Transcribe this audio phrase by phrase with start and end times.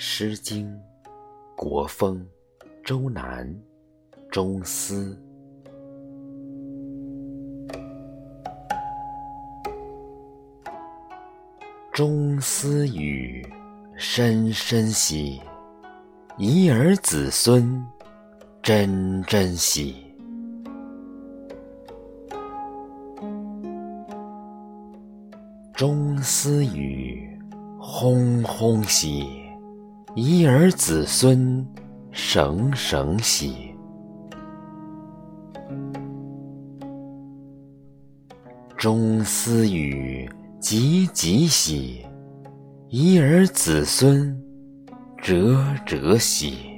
[0.00, 0.64] 诗经》
[1.56, 2.24] 国风
[2.84, 3.52] 周南
[4.30, 5.20] 中思。
[11.92, 13.44] 中思语，
[13.96, 15.42] 深深喜，
[16.36, 17.84] 遗儿子孙，
[18.62, 19.96] 真真喜。
[25.74, 27.36] 中思语，
[27.80, 29.28] 轰轰喜，
[30.20, 31.64] 宜尔子孙
[32.10, 33.72] 绳绳兮
[38.76, 40.28] 终斯语
[40.60, 42.04] 汲汲兮
[42.88, 44.36] 宜尔子孙
[45.22, 46.77] 蛰蛰兮